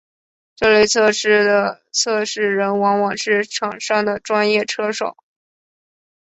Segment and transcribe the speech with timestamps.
[0.55, 5.15] 这类测试的测试人往往是厂商的专业车手。